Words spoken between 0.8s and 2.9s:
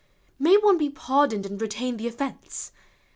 pardoned and retain the offence?